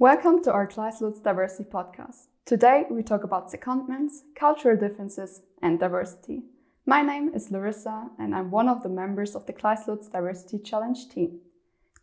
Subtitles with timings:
[0.00, 2.28] Welcome to our Lutz Diversity Podcast.
[2.44, 6.42] Today we talk about secondments, cultural differences, and diversity.
[6.86, 9.54] My name is Larissa, and I'm one of the members of the
[9.88, 11.40] Lutz Diversity Challenge team.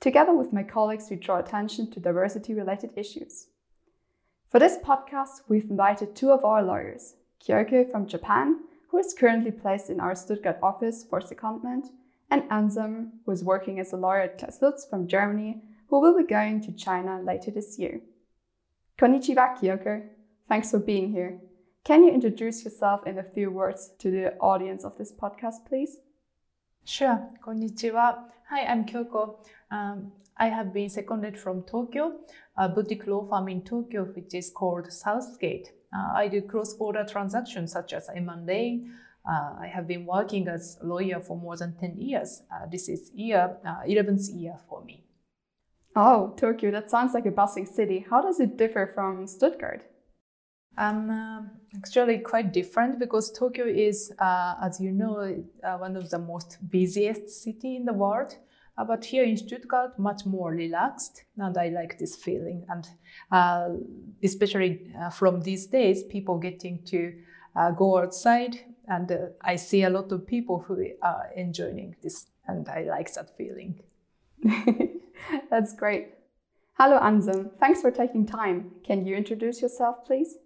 [0.01, 3.47] Together with my colleagues, we draw attention to diversity related issues.
[4.49, 8.59] For this podcast, we've invited two of our lawyers, Kyoko from Japan,
[8.89, 11.91] who is currently placed in our Stuttgart office for secondment,
[12.29, 16.23] and Anselm, who is working as a lawyer at Lutz from Germany, who will be
[16.23, 18.01] going to China later this year.
[18.99, 20.07] Konnichiwa, Kyoko.
[20.47, 21.39] Thanks for being here.
[21.83, 25.97] Can you introduce yourself in a few words to the audience of this podcast, please?
[26.83, 27.29] Sure.
[27.45, 28.23] Konnichiwa.
[28.49, 29.37] Hi, I'm Kyoko.
[29.71, 32.19] Um, I have been seconded from Tokyo,
[32.57, 35.71] a boutique law firm in Tokyo, which is called Southgate.
[35.95, 38.83] Uh, I do cross-border transactions such as M&A.
[39.27, 42.43] Uh, I have been working as a lawyer for more than 10 years.
[42.53, 45.04] Uh, this is year 11th uh, year for me.
[45.95, 48.05] Oh, Tokyo, that sounds like a bustling city.
[48.09, 49.89] How does it differ from Stuttgart?
[50.77, 51.41] Um, uh,
[51.73, 56.57] actually quite different because Tokyo is, uh, as you know, uh, one of the most
[56.69, 58.35] busiest city in the world.
[58.77, 62.65] Uh, but here in Stuttgart, much more relaxed, and I like this feeling.
[62.67, 62.85] And
[63.31, 63.69] uh,
[64.21, 67.13] especially uh, from these days, people getting to
[67.77, 68.57] go outside,
[68.89, 69.09] and
[69.39, 73.79] I see a lot of people who are enjoying this, and I like that feeling.
[75.49, 76.09] That's great.
[76.77, 77.51] Hello, Anselm.
[77.59, 78.71] Thanks for taking time.
[78.85, 80.37] Can you introduce yourself, please?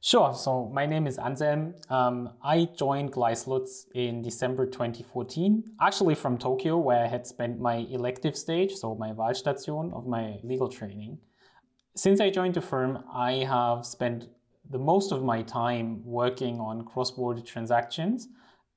[0.00, 0.32] Sure.
[0.34, 1.74] So my name is Anselm.
[1.90, 7.60] Um, I joined Gleiss Lutz in December 2014, actually from Tokyo, where I had spent
[7.60, 11.18] my elective stage, so my Wahlstation of my legal training.
[11.96, 14.28] Since I joined the firm, I have spent
[14.70, 18.28] the most of my time working on cross-border transactions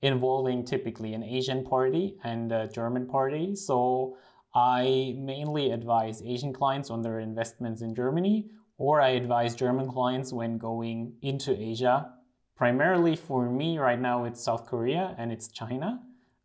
[0.02, 3.56] involving typically an Asian party and a German party.
[3.56, 4.18] So
[4.54, 10.34] I mainly advise Asian clients on their investments in Germany, or I advise German clients
[10.34, 12.12] when going into Asia.
[12.56, 16.02] Primarily for me right now, it's South Korea and it's China.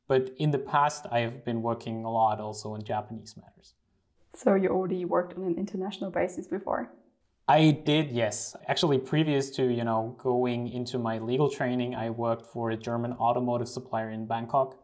[0.07, 3.75] But in the past, I have been working a lot also on Japanese matters.
[4.35, 6.91] So you already worked on an international basis before?
[7.47, 8.57] I did, yes.
[8.69, 13.13] Actually, previous to you know going into my legal training, I worked for a German
[13.13, 14.77] automotive supplier in Bangkok,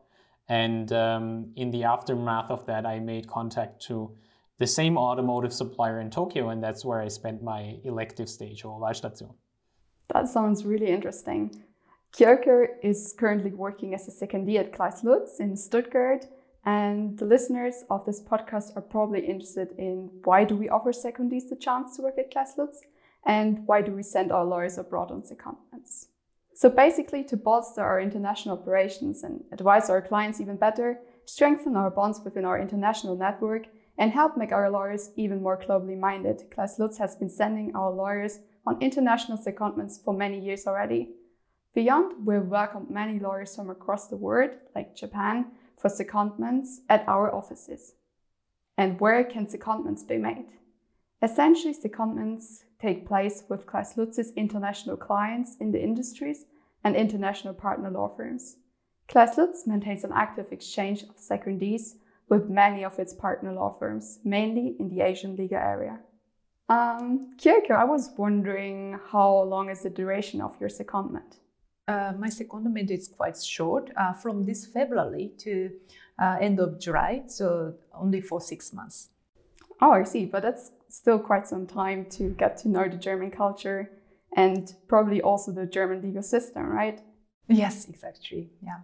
[0.51, 4.17] and um, in the aftermath of that, I made contact to
[4.59, 8.79] the same automotive supplier in Tokyo, and that's where I spent my elective stage or
[8.81, 9.33] Wahlstation.
[10.13, 11.63] That sounds really interesting.
[12.13, 16.27] Kyoko is currently working as a secondee at Gleiss Lutz in Stuttgart,
[16.65, 21.49] and the listeners of this podcast are probably interested in why do we offer secondees
[21.49, 22.81] the chance to work at Gleiss Lutz,
[23.25, 26.07] and why do we send our lawyers abroad on secondments.
[26.55, 31.91] So basically, to bolster our international operations and advise our clients even better, strengthen our
[31.91, 33.67] bonds within our international network,
[33.97, 36.43] and help make our lawyers even more globally minded.
[36.51, 41.11] Gleiss Lutz has been sending our lawyers on international secondments for many years already.
[41.75, 47.35] Beyond, we've welcomed many lawyers from across the world, like Japan, for secondments at our
[47.35, 47.95] offices.
[48.77, 50.47] And where can secondments be made?
[51.23, 56.47] Essentially, secondments take place with Gleiss Lutz's international clients in the industries
[56.83, 58.57] and international partner law firms.
[59.09, 61.97] Gleiss Lutz maintains an active exchange of secondees
[62.29, 65.99] with many of its partner law firms, mainly in the Asian legal area.
[66.69, 71.39] Um, Kyoko, I was wondering how long is the duration of your secondment?
[71.89, 75.71] Uh, my secondment is quite short, uh, from this February to
[76.21, 79.09] uh, end of July, so only for six months.
[79.83, 83.31] Oh, I see, but that's still quite some time to get to know the German
[83.31, 83.91] culture
[84.37, 87.01] and probably also the German legal system, right?
[87.49, 88.51] Yes, exactly.
[88.63, 88.81] Yeah.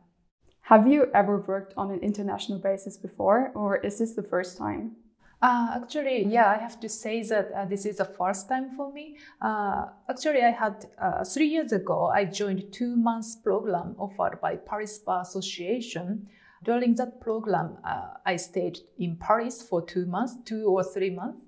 [0.62, 4.96] Have you ever worked on an international basis before, or is this the first time?
[5.40, 8.92] Uh, actually, yeah, I have to say that uh, this is the first time for
[8.92, 9.16] me.
[9.40, 14.56] Uh, actually, I had uh, three years ago, I joined two months program offered by
[14.56, 16.26] Paris Bar Association.
[16.64, 21.42] During that program, uh, I stayed in Paris for two months, two or three months,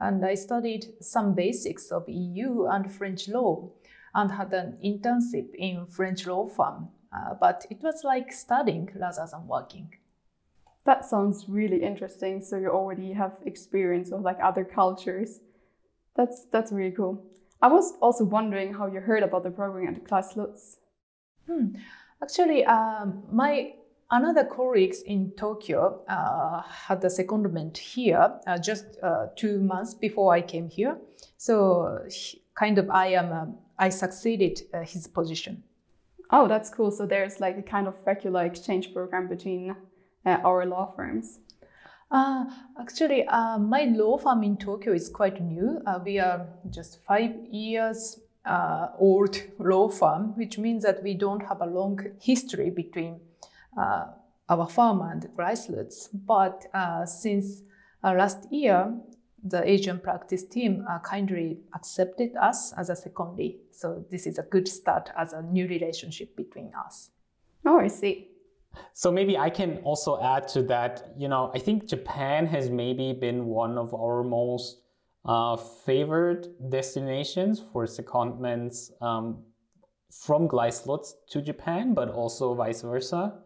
[0.00, 3.70] and I studied some basics of EU and French law
[4.14, 9.26] and had an internship in French law firm uh, but it was like studying rather
[9.30, 9.90] than working.
[10.84, 12.40] That sounds really interesting.
[12.40, 15.40] So you already have experience of like other cultures.
[16.16, 17.24] That's that's really cool.
[17.62, 20.78] I was also wondering how you heard about the program at Gleiss Lutz.
[21.46, 21.76] Hmm.
[22.22, 23.74] Actually, um, my
[24.10, 30.34] another colleagues in Tokyo uh, had the secondment here uh, just uh, two months before
[30.34, 30.98] I came here.
[31.36, 33.46] So he, kind of I am uh,
[33.78, 35.62] I succeeded uh, his position.
[36.30, 36.90] Oh, that's cool.
[36.90, 39.74] So there's like a kind of regular exchange program between
[40.26, 41.40] uh, our law firms.
[42.10, 42.44] Uh,
[42.80, 45.80] actually, uh, my law firm in Tokyo is quite new.
[45.86, 51.46] Uh, we are just five years uh, old law firm, which means that we don't
[51.46, 53.20] have a long history between
[54.48, 56.08] our firm and Gleiss Lutz.
[56.08, 57.62] But uh, since
[58.02, 58.92] last year,
[59.42, 63.58] the Asian practice team kindly accepted us as a secondee.
[63.72, 67.10] So this is a good start as a new relationship between us.
[67.64, 68.28] Oh, I see.
[68.92, 71.12] So maybe I can also add to that.
[71.16, 74.82] You know, I think Japan has maybe been one of our most
[75.24, 79.42] uh, favored destinations for secondments um,
[80.10, 83.42] from Gleiss Lutz to Japan, but also vice versa.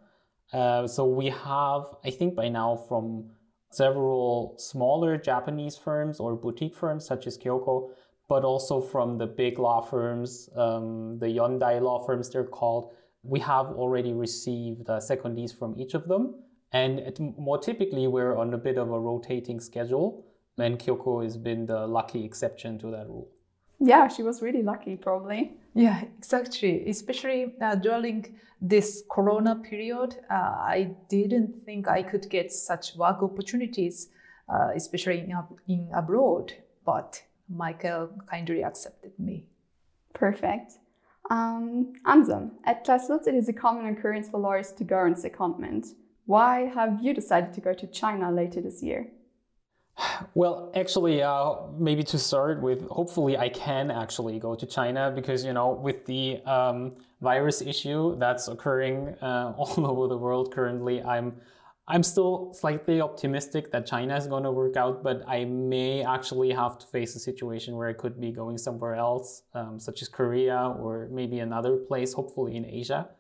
[0.54, 3.30] Uh, so we have, I think by now, from
[3.70, 7.90] several smaller Japanese firms or boutique firms such as Kyoko,
[8.28, 12.92] but also from the big law firms, um, the Yondai law firms, they're called
[13.24, 16.34] we have already received uh, secondees from each of them.
[16.72, 20.26] And it, more typically, we're on a bit of a rotating schedule.
[20.58, 23.28] And Kyoko has been the lucky exception to that rule.
[23.86, 25.52] Yeah, she was really lucky, probably.
[25.74, 26.88] Yeah, exactly.
[26.88, 33.22] Especially uh, during this Corona period, uh, I didn't think I could get such work
[33.22, 34.08] opportunities,
[34.48, 35.34] uh, especially in,
[35.68, 36.54] in abroad.
[36.86, 39.44] But Michael kindly accepted me.
[40.14, 40.72] Perfect.
[41.30, 45.14] Um, Anselm, at Gleiss Lutz it is a common occurrence for lawyers to go on
[45.14, 45.94] secondment.
[46.26, 49.08] Why have you decided to go to China later this year?
[50.34, 55.44] Well, actually, uh, maybe to start with, hopefully I can actually go to China because,
[55.44, 61.02] you know, with the um, virus issue that's occurring uh, all over the world currently,
[61.02, 61.34] I'm
[61.86, 66.50] I'm still slightly optimistic that China is going to work out, but I may actually
[66.52, 70.08] have to face a situation where I could be going somewhere else, um, such as
[70.08, 73.10] Korea or maybe another place, hopefully in Asia.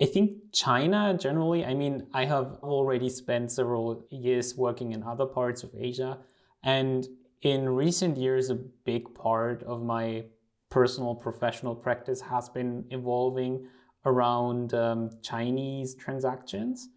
[0.00, 5.26] I think China generally, I mean, I have already spent several years working in other
[5.26, 6.18] parts of Asia.
[6.62, 7.06] And
[7.42, 10.24] in recent years, a big part of my
[10.70, 13.66] personal professional practice has been evolving
[14.04, 16.88] around um, Chinese transactions.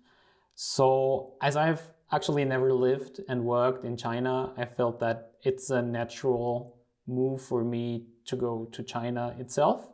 [0.53, 1.81] So, as I've
[2.11, 6.77] actually never lived and worked in China, I felt that it's a natural
[7.07, 9.89] move for me to go to China itself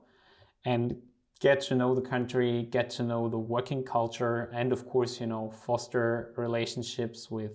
[0.66, 0.98] and
[1.40, 5.28] get to know the country, get to know the working culture, and of course, you
[5.28, 7.54] know, foster relationships with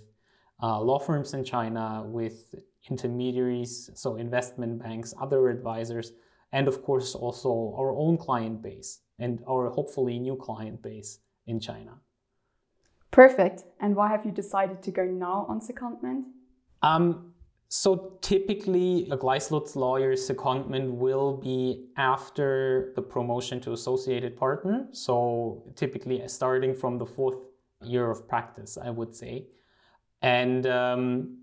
[0.63, 2.55] uh, law firms in China, with
[2.89, 6.13] intermediaries, so investment banks, other advisors,
[6.53, 11.59] and of course, also our own client base and our hopefully new client base in
[11.59, 11.99] China.
[13.11, 13.65] Perfect.
[13.81, 16.25] And why have you decided to go now on secondment?
[16.83, 17.32] Um,
[17.75, 24.89] so typically, a Gleiss Lutz lawyer's secondment will be after the promotion to associated partner.
[24.93, 27.39] So typically, starting from the fourth
[27.81, 29.47] year of practice, I would say.
[30.21, 31.39] And um,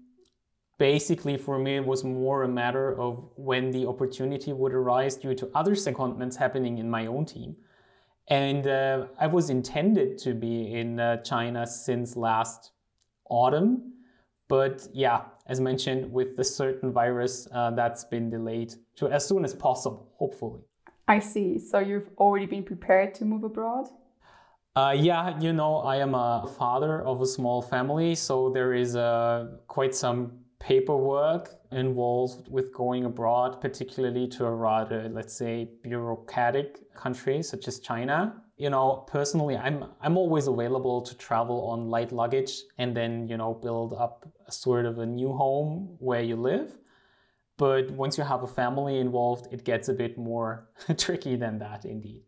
[0.78, 5.34] basically, for me, it was more a matter of when the opportunity would arise due
[5.34, 7.56] to other secondments happening in my own team.
[8.28, 12.70] And uh, I was intended to be in uh, China since last
[13.32, 13.94] autumn.
[14.48, 19.44] But yeah, as mentioned, with the certain virus, uh, that's been delayed to as soon
[19.44, 20.62] as possible, hopefully.
[21.08, 21.58] I see.
[21.58, 23.88] So you've already been prepared to move abroad?
[24.76, 28.96] Uh, yeah, you know, I am a father of a small family, so there is
[28.96, 36.94] uh, quite some paperwork involved with going abroad, particularly to a rather, let's say, bureaucratic
[36.94, 38.42] country such as China.
[38.58, 43.38] You know, personally, I'm I'm always available to travel on light luggage and then you
[43.38, 46.78] know build up sort of a new home where you live.
[47.58, 51.86] But once you have a family involved, it gets a bit more tricky than that,
[51.86, 52.24] indeed.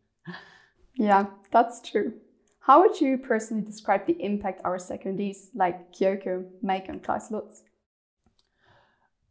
[0.95, 2.13] Yeah, that's true.
[2.59, 7.63] How would you personally describe the impact our secondees like Kyoko make on Gleiss Lutz?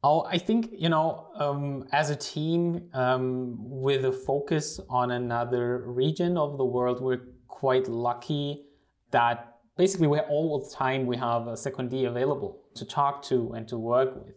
[0.03, 5.85] Oh, I think, you know, um, as a team um, with a focus on another
[5.87, 8.65] region of the world, we're quite lucky
[9.11, 13.67] that basically we all the time we have a secondee available to talk to and
[13.69, 14.35] to work with.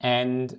[0.00, 0.58] And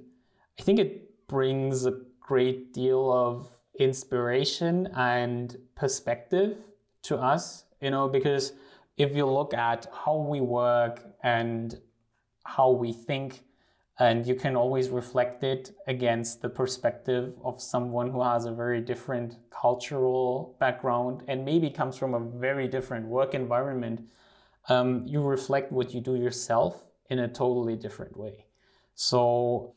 [0.60, 3.48] I think it brings a great deal of
[3.80, 6.58] inspiration and perspective
[7.04, 8.54] to us, you know, because
[8.98, 11.80] if you look at how we work and
[12.46, 13.44] how we think,
[14.00, 18.82] and you can always reflect it against the perspective of someone who has a very
[18.82, 24.02] different cultural background and maybe comes from a very different work environment.
[24.70, 28.46] Um, you reflect what you do yourself in a totally different way.
[28.96, 29.76] So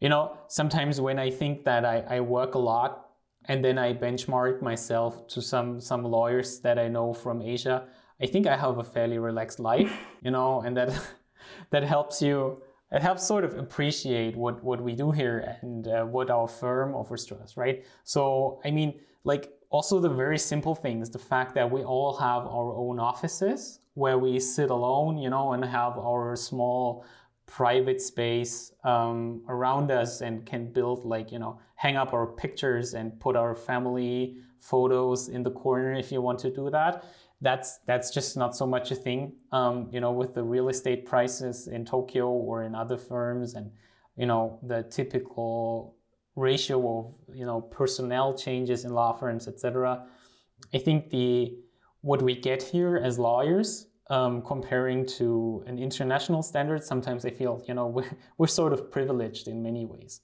[0.00, 3.10] you know sometimes when i think that i, I work a lot
[3.44, 7.86] and then i benchmark myself to some some lawyers that i know from asia
[8.22, 9.92] I think I have a fairly relaxed life,
[10.22, 10.90] you know, and that
[11.70, 16.04] that helps you it helps sort of appreciate what what we do here and uh,
[16.04, 17.84] what our firm offers to us, right?
[18.04, 22.42] So I mean, like also the very simple things, the fact that we all have
[22.46, 27.04] our own offices where we sit alone, you know, and have our small
[27.46, 32.94] private space um, around us and can build like you know hang up our pictures
[32.94, 37.04] and put our family photos in the corner if you want to do that
[37.42, 39.32] that's that's just not so much a thing.
[39.50, 43.70] Um, you know with the real estate prices in tokyo or in other firms and
[44.16, 45.96] you know the typical
[46.36, 50.06] ratio of you know personnel changes in law firms etc
[50.72, 51.54] i think the
[52.00, 57.62] what we get here as lawyers um, comparing to an international standard sometimes i feel
[57.68, 60.20] you know we're, we're sort of privileged in many ways.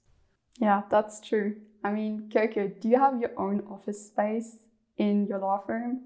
[0.59, 1.55] Yeah that's true.
[1.83, 4.57] I mean Kyoko, do you have your own office space
[4.97, 6.01] in your law firm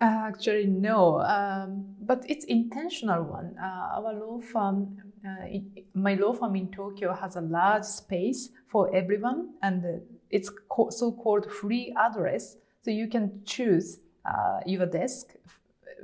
[0.00, 3.54] actually, no, um, but it's intentional one.
[3.62, 8.50] Uh, our law firm, uh, it, my law firm in Tokyo has a large space
[8.68, 12.56] for everyone, and it's co- so-called free address.
[12.82, 15.34] So you can choose uh, your desk,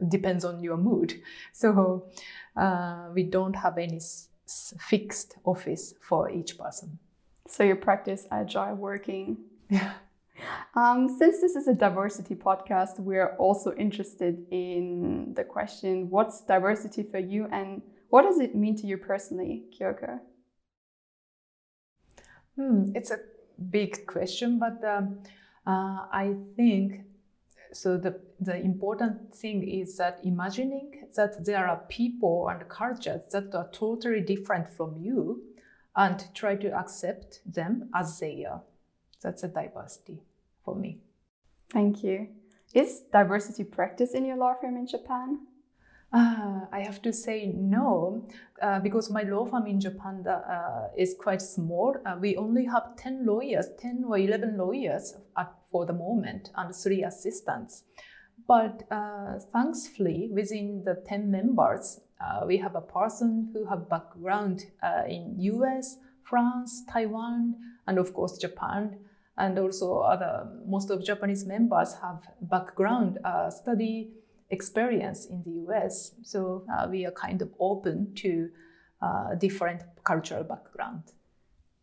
[0.09, 1.15] depends on your mood.
[1.53, 2.07] So
[2.57, 4.29] uh, we don't have any s-
[4.79, 6.99] fixed office for each person.
[7.49, 9.39] So you practice agile working.
[9.71, 9.95] Yeah.
[10.75, 17.03] Um, since this is a diversity podcast, we're also interested in the question what's diversity
[17.03, 20.21] for you and what does it mean to you personally, Kyoko?
[22.57, 23.19] Hmm, it's a
[23.71, 25.19] big question, but um,
[25.67, 27.03] uh, I think
[27.73, 27.97] so.
[27.97, 33.69] The, the important thing is that imagining that there are people and cultures that are
[33.73, 35.43] totally different from you
[35.97, 38.63] and try to accept them as they are.
[39.27, 40.23] That's a diversity
[40.65, 41.01] for me.
[41.73, 42.29] Thank you.
[42.73, 45.41] Is diversity practice in your law firm in Japan?
[46.13, 48.25] Uh, I have to say no,
[48.63, 51.97] uh, because my law firm in Japan uh, is quite small.
[52.07, 56.73] Uh, we only have 10 lawyers, 10 or 11 lawyers at, for the moment, and
[56.73, 57.83] three assistants.
[58.47, 64.67] But uh, thankfully, within the 10 members, uh, we have a person who have background
[65.09, 67.57] in US, France, Taiwan,
[67.89, 68.99] and of course Japan
[69.39, 74.13] and also other most of Japanese members have background uh, study
[74.51, 76.13] experience in the US.
[76.23, 78.49] So uh, we are kind of open to
[79.03, 81.03] uh, different cultural background.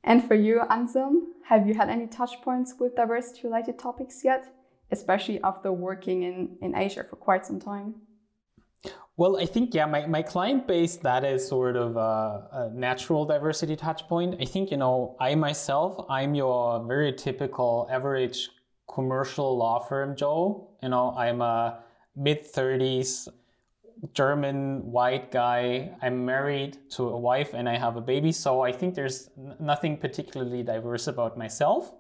[0.04, 4.54] And for you, Anselm, have you had any touch points with diversity related topics yet,
[4.92, 7.96] especially after working in, in Asia for quite some time?
[9.16, 13.26] Well, I think, yeah, my, my client base, that is sort of a, a, natural
[13.26, 14.36] diversity touch point.
[14.42, 18.50] I think, you know, I myself, I'm your very typical average
[18.92, 20.68] commercial law firm Joe.
[20.82, 21.84] You know, I'm a
[22.16, 23.28] mid 30s
[24.14, 25.92] German white guy.
[26.02, 28.32] I'm married to a wife and I have a baby.
[28.32, 31.94] So I think there's nothing particularly diverse about myself.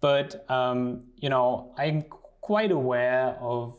[0.00, 2.04] But, um, you know, I'm
[2.40, 3.76] quite aware of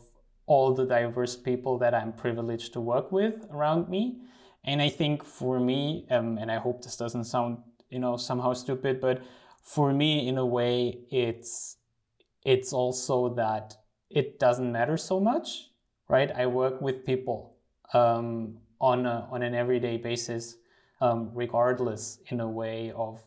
[0.50, 4.18] all the diverse people that I'm privileged to work with around me.
[4.64, 8.52] And I think for me, um, and I hope this doesn't sound, you know, somehow
[8.54, 9.22] stupid, but
[9.62, 11.76] for me, in a way, it's
[12.44, 13.76] it's also that
[14.10, 15.70] it doesn't matter so much,
[16.08, 16.32] right?
[16.34, 17.54] I work with people
[17.94, 20.56] um, on a, on an everyday basis,
[21.00, 23.22] um, regardless, in a way of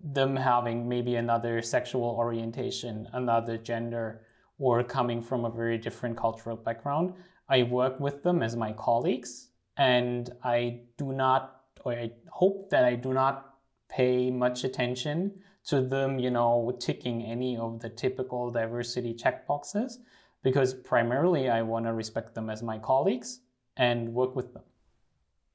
[0.00, 4.25] them having maybe another sexual orientation, another gender,
[4.58, 7.12] or coming from a very different cultural background.
[7.48, 12.84] I work with them as my colleagues, and I do not, or I hope that
[12.84, 13.54] I do not
[13.88, 19.94] pay much attention to them, you know, ticking any of the typical diversity checkboxes,
[20.42, 23.40] because primarily I want to respect them as my colleagues
[23.76, 24.62] and work with them.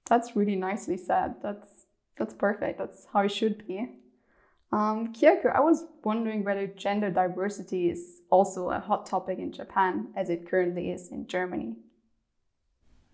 [0.08, 1.36] That's really nicely said.
[1.42, 1.86] That's
[2.18, 2.78] that's perfect.
[2.78, 3.90] That's how it should be.
[4.72, 10.08] Um, Kyoko, I was wondering whether gender diversity is also a hot topic in Japan
[10.16, 11.76] as it currently is in Germany.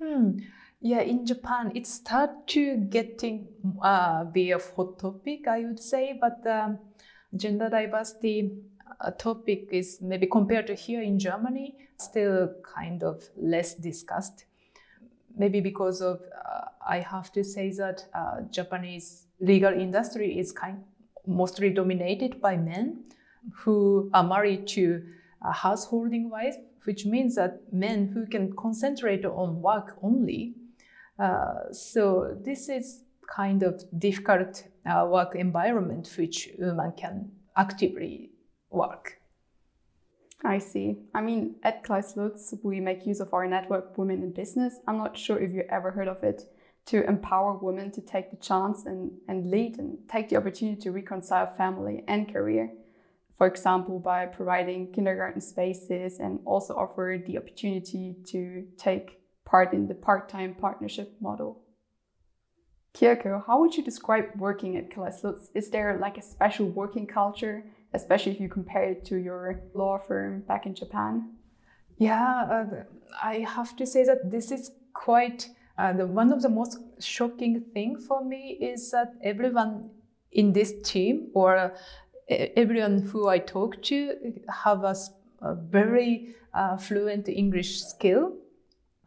[0.01, 0.37] Hmm.
[0.79, 3.47] Yeah, in Japan, it started to getting
[3.81, 6.77] uh, be a hot topic, I would say, but um,
[7.35, 8.51] gender diversity
[9.01, 14.45] uh, topic is maybe compared to here in Germany, still kind of less discussed.
[15.35, 20.83] Maybe because of, uh, I have to say that uh, Japanese legal industry is kind
[21.27, 23.03] mostly dominated by men
[23.53, 25.03] who are married to
[25.41, 26.55] a householding wife,
[26.85, 30.55] which means that men who can concentrate on work only.
[31.19, 38.31] Uh, so this is kind of difficult uh, work environment which women can actively
[38.69, 39.19] work.
[40.43, 40.97] I see.
[41.15, 44.79] I mean, at Lutz, we make use of our network Women in Business.
[44.87, 46.43] I'm not sure if you ever heard of it
[46.87, 50.91] to empower women to take the chance and, and lead and take the opportunity to
[50.91, 52.71] reconcile family and career.
[53.37, 59.87] For example, by providing kindergarten spaces and also offer the opportunity to take part in
[59.87, 61.61] the part time partnership model.
[62.95, 65.51] Kyoko, how would you describe working at Gleiss Lutz?
[65.53, 67.63] Is there like a special working culture,
[67.93, 71.35] especially if you compare it to your law firm back in Japan?
[71.97, 72.83] Yeah, uh,
[73.21, 77.97] I have to say that this is quite uh, one of the most shocking thing
[77.97, 79.89] for me is that everyone
[80.31, 81.73] in this team or
[82.29, 84.95] everyone who I talk to have a,
[85.41, 88.33] a very uh, fluent English skill,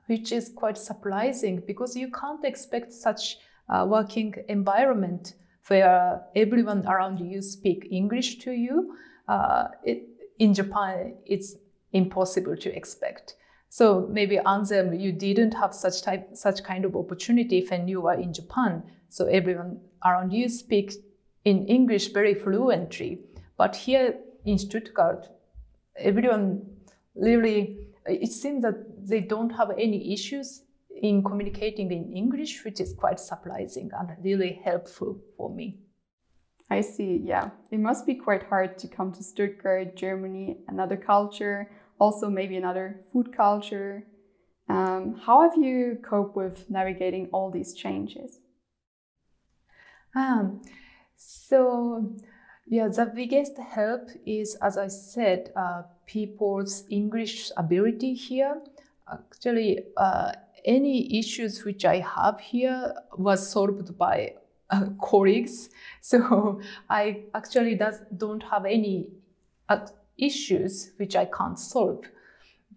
[0.06, 5.34] which is quite surprising because you can't expect such a working environment
[5.68, 8.96] where everyone around you speak English to you.
[9.28, 10.08] Uh, it,
[10.38, 11.56] in Japan, it's
[11.92, 13.36] impossible to expect.
[13.72, 18.14] So maybe Anselm, you didn't have such type, such kind of opportunity when you were
[18.14, 18.82] in Japan.
[19.08, 20.96] So everyone around you speaks
[21.44, 23.20] in English very fluently.
[23.56, 25.28] But here in Stuttgart,
[25.96, 26.62] everyone
[27.14, 30.64] really, it seems that they don't have any issues
[31.00, 35.78] in communicating in English, which is quite surprising and really helpful for me.
[36.68, 37.50] I see, yeah.
[37.70, 41.70] It must be quite hard to come to Stuttgart, Germany, another culture
[42.00, 44.06] also maybe another food culture.
[44.68, 48.40] Um, how have you coped with navigating all these changes?
[50.14, 50.62] Um,
[51.16, 52.16] so,
[52.66, 58.60] yeah, the biggest help is, as I said, uh, people's English ability here.
[59.12, 60.32] Actually, uh,
[60.64, 64.34] any issues which I have here was solved by
[64.70, 65.70] uh, colleagues.
[66.02, 69.10] So I actually does, don't have any
[69.68, 69.86] uh,
[70.20, 72.04] issues which I can't solve.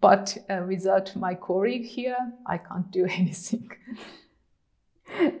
[0.00, 3.70] But uh, without my colleague here, I can't do anything.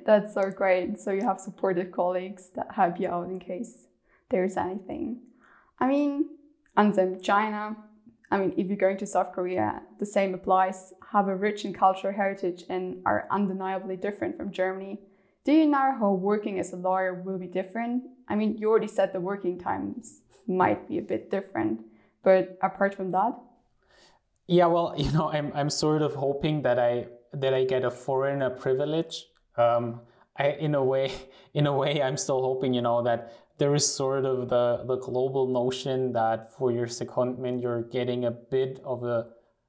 [0.06, 0.98] That's so great.
[1.00, 3.86] So you have supportive colleagues that help you out in case
[4.30, 5.20] there's anything.
[5.78, 6.30] I mean,
[6.76, 7.76] and then China,
[8.30, 10.92] I mean, if you're going to South Korea, the same applies.
[11.12, 14.98] Have a rich and cultural heritage and are undeniably different from Germany.
[15.44, 18.04] Do you know how working as a lawyer will be different?
[18.28, 21.82] I mean, you already said the working times might be a bit different.
[22.24, 23.38] But apart from that,
[24.46, 27.90] yeah, well, you know, I'm I'm sort of hoping that I that I get a
[27.90, 29.26] foreigner privilege.
[29.56, 30.00] Um,
[30.36, 31.12] I, in a way,
[31.54, 34.96] in a way, I'm still hoping, you know, that there is sort of the the
[34.96, 39.26] global notion that for your secondment you're getting a bit of a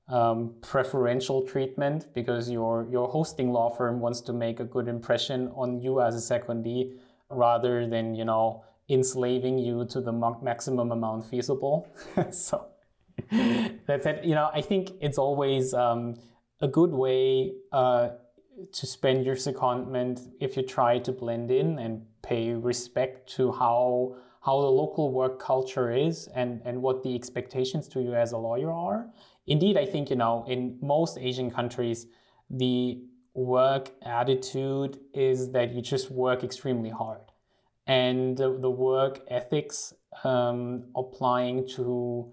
[0.07, 5.51] um, preferential treatment because your your hosting law firm wants to make a good impression
[5.55, 6.93] on you as a secondee
[7.29, 11.87] rather than you know enslaving you to the maximum amount feasible.
[12.31, 12.67] so
[13.87, 14.23] that's it.
[14.23, 16.15] You know, I think it's always um,
[16.61, 18.09] a good way uh,
[18.71, 24.15] to spend your secondment if you try to blend in and pay respect to how
[24.45, 28.37] how the local work culture is and, and what the expectations to you as a
[28.37, 29.07] lawyer are.
[29.47, 32.05] Indeed, I think, you know, in most Asian countries,
[32.47, 33.01] the
[33.33, 37.21] work attitude is that you just work extremely hard
[37.87, 39.93] and the, work ethics
[40.23, 42.31] um, applying to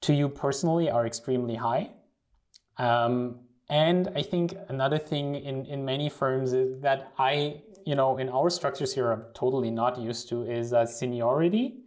[0.00, 1.90] to you personally are extremely high.
[2.76, 8.16] Um, and I think another thing in, in many firms is that I, you know,
[8.18, 11.80] in our structures here, I'm totally not used to is uh, seniority.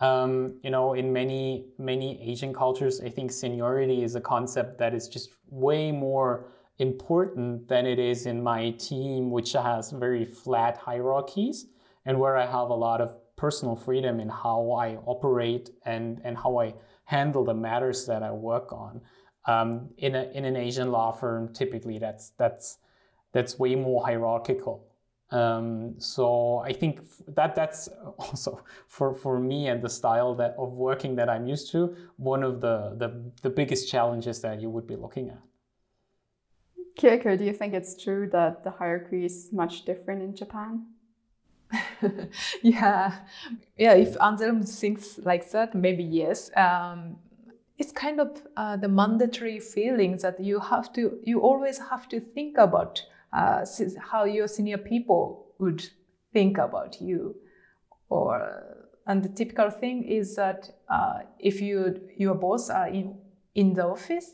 [0.00, 4.92] Um, you know, in many many Asian cultures, I think seniority is a concept that
[4.92, 10.76] is just way more important than it is in my team, which has very flat
[10.76, 11.66] hierarchies
[12.04, 16.36] and where I have a lot of personal freedom in how I operate and, and
[16.36, 19.00] how I handle the matters that I work on.
[19.46, 22.78] Um, in, a, in an Asian law firm, typically that's, that's,
[23.32, 24.86] that's way more hierarchical.
[25.30, 27.88] Um, so I think that that's
[28.18, 32.42] also for, for me and the style that of working that I'm used to, one
[32.42, 35.40] of the, the, the biggest challenges that you would be looking at.
[36.98, 40.86] Kyoko, do you think it's true that the hierarchy is much different in Japan?
[42.62, 43.18] yeah,
[43.76, 43.94] yeah.
[43.94, 46.50] If Anselm thinks like that, maybe yes.
[46.56, 47.16] Um,
[47.78, 52.20] it's kind of uh, the mandatory feeling that you have to, you always have to
[52.20, 53.64] think about uh,
[54.10, 55.88] how your senior people would
[56.32, 57.34] think about you,
[58.08, 63.16] or and the typical thing is that uh, if you your boss are in
[63.54, 64.30] in the office,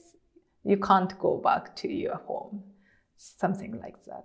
[0.65, 2.65] you can't go back to your home,
[3.17, 4.25] something like that.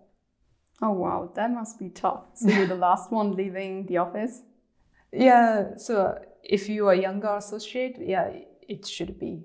[0.82, 2.26] Oh wow, that must be tough.
[2.34, 4.42] So you're the last one leaving the office?
[5.12, 8.32] Yeah, so if you are a younger associate, yeah,
[8.68, 9.44] it should be.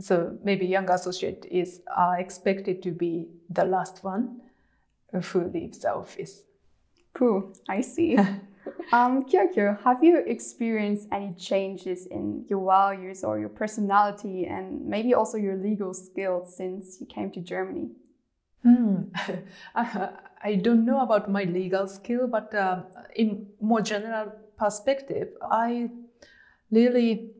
[0.00, 4.40] So maybe young associate is uh, expected to be the last one
[5.12, 6.42] who leaves the office.
[7.12, 8.16] Cool, I see.
[8.92, 15.12] um, Kyokyo, have you experienced any changes in your values or your personality and maybe
[15.14, 17.90] also your legal skills since you came to Germany?
[18.62, 19.02] Hmm.
[20.44, 22.82] I don't know about my legal skill, but uh,
[23.14, 25.90] in more general perspective, I
[26.70, 27.30] really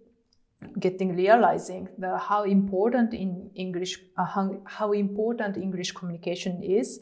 [0.79, 7.01] getting realizing the how important in English uh, how, how important English communication is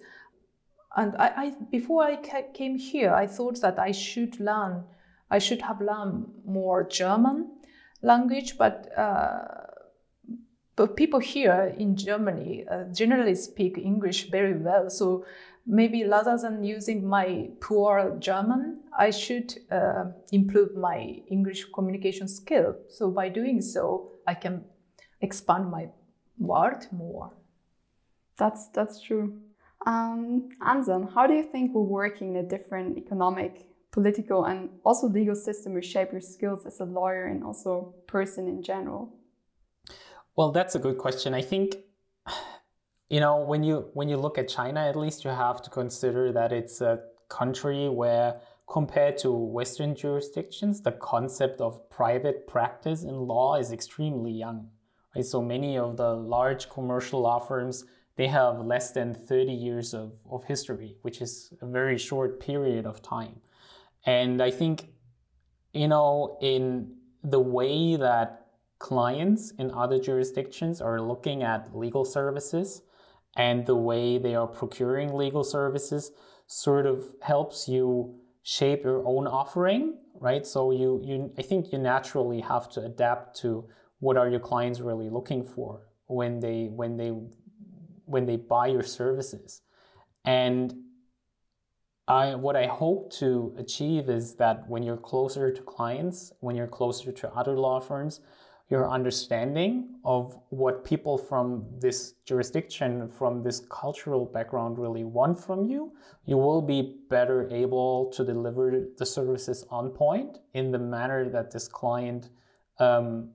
[0.96, 4.84] and I, I before I came here, I thought that I should learn,
[5.30, 7.48] I should have learned more German
[8.02, 9.44] language, but uh,
[10.76, 14.90] but people here in Germany uh, generally speak English very well.
[14.90, 15.24] So
[15.66, 22.76] maybe rather than using my poor German, I should uh, improve my English communication skill.
[22.88, 24.64] So by doing so, I can
[25.20, 25.88] expand my
[26.38, 27.32] world more.
[28.38, 29.40] That's that's true.
[29.86, 35.08] Um, Anselm, how do you think will working in a different economic, political, and also
[35.08, 39.14] legal system will shape your skills as a lawyer and also person in general?
[40.36, 41.34] Well, that's a good question.
[41.34, 41.76] I think
[43.10, 46.32] you know when you when you look at China, at least you have to consider
[46.32, 53.14] that it's a country where compared to Western jurisdictions, the concept of private practice in
[53.14, 54.68] law is extremely young.
[55.14, 55.24] Right?
[55.24, 57.84] So many of the large commercial law firms
[58.16, 62.84] they have less than 30 years of, of history, which is a very short period
[62.84, 63.40] of time.
[64.04, 64.88] And I think,
[65.72, 72.82] you know, in the way that clients in other jurisdictions are looking at legal services
[73.36, 76.10] and the way they are procuring legal services
[76.46, 80.46] sort of helps you shape your own offering, right?
[80.46, 83.68] So you, you I think you naturally have to adapt to
[84.00, 87.12] what are your clients really looking for when they when they
[88.06, 89.62] when they buy your services.
[90.24, 90.74] And
[92.08, 96.66] I, what I hope to achieve is that when you're closer to clients, when you're
[96.66, 98.20] closer to other law firms,
[98.70, 105.68] your understanding of what people from this jurisdiction, from this cultural background really want from
[105.68, 105.92] you,
[106.24, 111.50] you will be better able to deliver the services on point in the manner that
[111.50, 112.30] this client
[112.78, 113.30] um,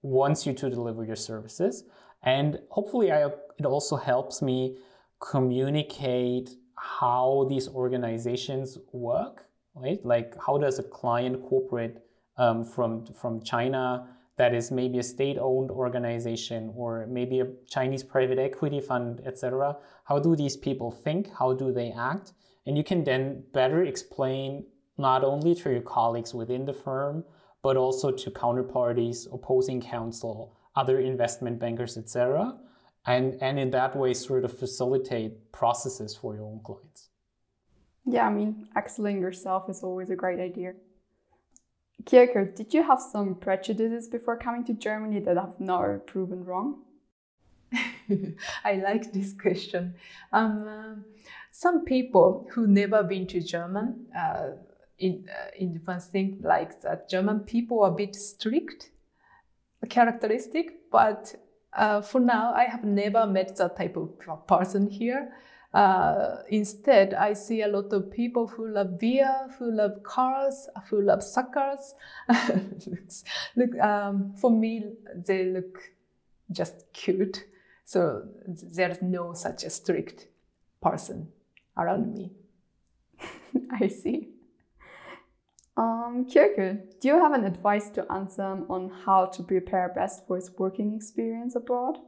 [0.00, 1.84] wants you to deliver your services.
[2.22, 3.26] And hopefully, I,
[3.58, 4.78] it also helps me
[5.20, 10.04] communicate how these organizations work, right?
[10.04, 12.02] Like, how does a client corporate
[12.38, 18.38] um, from, from China that is maybe a state-owned organization or maybe a Chinese private
[18.38, 19.76] equity fund, etc.
[20.04, 21.30] How do these people think?
[21.38, 22.32] How do they act?
[22.64, 24.64] And you can then better explain
[24.96, 27.24] not only to your colleagues within the firm,
[27.62, 32.56] but also to counterparties, opposing counsel, other investment bankers, etc.
[33.06, 37.08] And, and in that way, sort of facilitate processes for your own clients.
[38.04, 40.74] Yeah, I mean, excelling yourself is always a great idea.
[42.08, 46.84] Kierkegaard, did you have some prejudices before coming to Germany that have now proven wrong?
[48.64, 49.94] I like this question.
[50.32, 50.94] Um, uh,
[51.50, 54.52] some people who never been to German uh,
[54.98, 58.90] in, uh, in think like that German people are a bit strict
[59.90, 61.34] characteristic, but
[61.74, 65.34] uh, for now, I have never met that type of person here.
[65.74, 71.02] Uh, instead, I see a lot of people who love beer, who love cars, who
[71.02, 71.94] love suckers.
[73.56, 75.78] look, um, for me, they look
[76.50, 77.44] just cute.
[77.84, 80.28] So there's no such a strict
[80.80, 81.28] person
[81.76, 82.32] around me.
[83.72, 84.28] I see.
[85.76, 90.50] Um, do you have an advice to Anselm on how to prepare best for his
[90.58, 91.98] working experience abroad?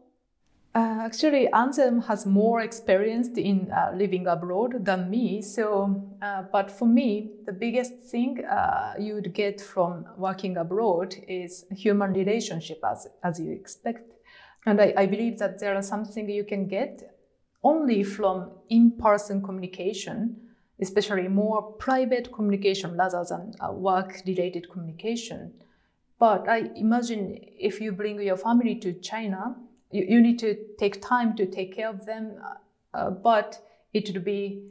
[0.72, 5.42] Uh, actually, Anselm has more experience in uh, living abroad than me.
[5.42, 11.14] So, uh, but for me, the biggest thing uh, you would get from working abroad
[11.26, 14.12] is human relationship, as as you expect.
[14.64, 17.02] And I, I believe that there are something you can get
[17.64, 25.52] only from in-person communication especially more private communication rather than work related communication.
[26.18, 29.56] But I imagine if you bring your family to China,
[29.90, 32.36] you, you need to take time to take care of them,
[32.94, 33.58] uh, but
[33.92, 34.62] it would be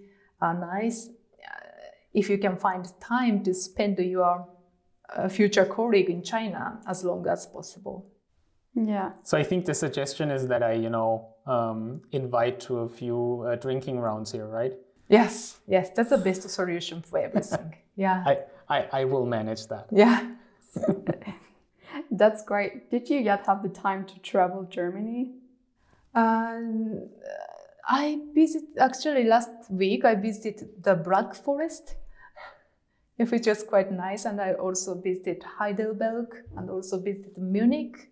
[0.41, 1.65] uh, nice uh,
[2.13, 4.47] if you can find time to spend your
[5.15, 8.05] uh, future colleague in China as long as possible.
[8.75, 9.11] Yeah.
[9.23, 13.45] So I think the suggestion is that I, you know, um, invite to a few
[13.47, 14.73] uh, drinking rounds here, right?
[15.09, 17.75] Yes, yes, that's the best solution for everything.
[17.95, 18.23] Yeah.
[18.25, 18.37] I,
[18.69, 19.87] I, I will manage that.
[19.91, 20.25] Yeah.
[22.19, 22.91] That's great.
[22.91, 25.35] Did you yet have the time to travel Germany?
[26.13, 27.07] Um,
[27.87, 30.03] I visited actually last week.
[30.03, 31.95] I visited the Black Forest,
[33.15, 36.27] which was quite nice, and I also visited Heidelberg
[36.57, 38.11] and also visited Munich.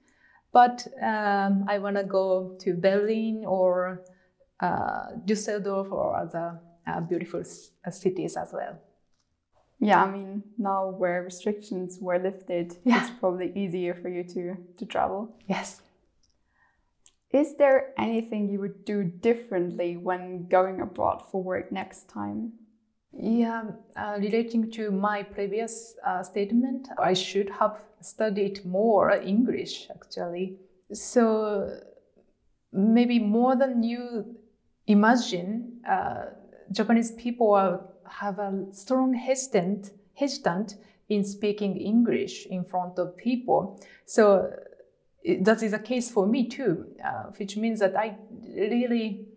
[0.54, 4.06] But um, I want to go to Berlin or
[4.62, 8.80] uh, Düsseldorf or other uh, beautiful uh, cities as well.
[9.80, 13.02] Yeah, I mean, now where restrictions were lifted, Yeah.
[13.02, 15.36] it's probably easier for you to, to travel.
[15.48, 15.82] Yes.
[17.32, 22.54] Is there anything you would do differently when going abroad for work next time?
[23.14, 23.64] Yeah,
[23.96, 30.58] uh, relating to my previous uh, statement, I should have studied more English actually.
[30.94, 31.80] So
[32.72, 34.36] maybe more than you
[34.88, 36.26] imagine, uh,
[36.72, 40.76] Japanese people are, have a strong hesitant, hesitant
[41.10, 43.80] in speaking English in front of people.
[44.06, 44.52] So
[45.42, 48.18] that is a case for me too, uh, which means that I
[48.56, 49.28] really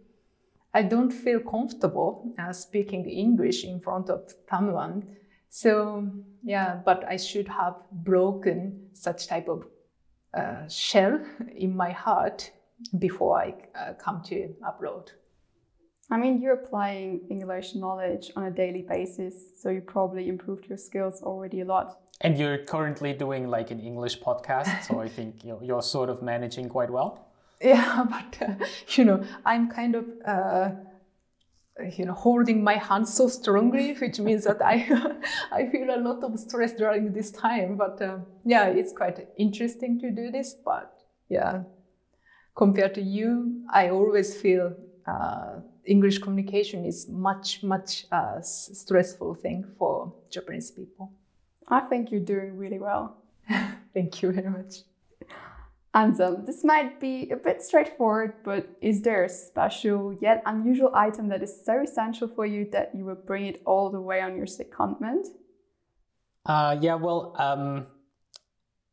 [0.73, 5.17] I don't feel comfortable uh, speaking English in front of someone.
[5.49, 6.09] So
[6.45, 9.67] yeah, but I should have broken such type of
[10.33, 11.21] uh, shell
[11.57, 12.53] in my heart
[12.99, 15.11] before I uh, come to abroad.
[16.13, 20.79] I mean, you're applying English knowledge on a daily basis, so you probably improved your
[20.79, 22.01] skills already a lot.
[22.21, 26.21] And you're currently doing like an English podcast, so I think you're, you're sort of
[26.21, 27.29] managing quite well.
[27.61, 28.55] Yeah, but uh,
[28.89, 30.71] you know, I'm kind of uh,
[31.97, 34.87] you know holding my hand so strongly, which means that I
[35.53, 37.77] I feel a lot of stress during this time.
[37.77, 40.55] But uh, yeah, it's quite interesting to do this.
[40.55, 40.93] But
[41.29, 41.63] yeah,
[42.57, 44.75] compared to you, I always feel
[45.07, 51.13] uh, English communication is much much uh, stressful thing for Japanese people.
[51.69, 53.17] I think you're doing really well.
[53.95, 54.83] Thank you very much.
[55.93, 61.29] Anselm, this might be a bit straightforward, but is there a special yet unusual item
[61.29, 64.37] that is so essential for you that you will bring it all the way on
[64.37, 65.27] your secondment?
[66.47, 67.87] Uh, yeah, well, um,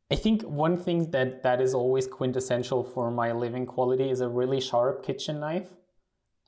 [0.10, 4.28] I think one thing that, that is always quintessential for my living quality is a
[4.28, 5.70] really sharp kitchen knife.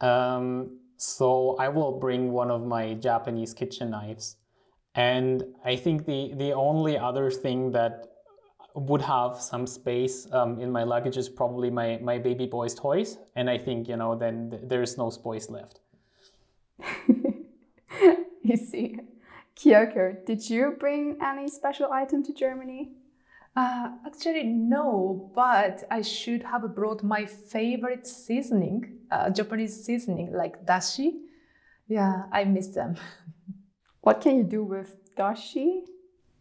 [0.01, 4.37] Um, so I will bring one of my Japanese kitchen knives.
[4.95, 8.05] And I think the, the only other thing that
[8.75, 13.17] would have some space um, in my luggage is probably my, my baby boy's toys.
[13.35, 15.79] And I think, you know, then th- there's no space left.
[17.07, 18.97] you see.
[19.55, 22.91] Kyoko, did you bring any special item to Germany?
[23.55, 30.65] Uh, actually, no, but I should have brought my favorite seasoning, uh, Japanese seasoning like
[30.65, 31.21] dashi.
[31.87, 32.95] Yeah, I miss them.
[34.01, 35.81] What can you do with dashi?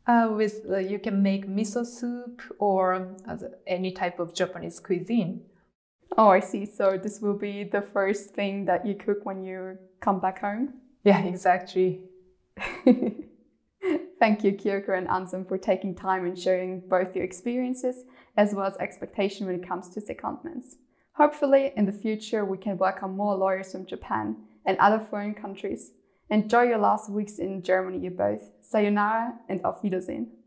[0.06, 5.42] Uh, with uh, you can make miso soup or uh, any type of Japanese cuisine.
[6.16, 6.64] Oh, I see.
[6.64, 10.74] So this will be the first thing that you cook when you come back home?
[11.04, 12.00] Yeah, exactly.
[14.18, 18.04] Thank you, Kyoko and Anselm, for taking time and sharing both your experiences
[18.36, 20.74] as well as expectation when it comes to secondments.
[21.12, 25.92] Hopefully, in the future, we can welcome more lawyers from Japan and other foreign countries.
[26.30, 28.42] Enjoy your last weeks in Germany, you both.
[28.60, 30.37] Sayonara and auf Wiedersehen.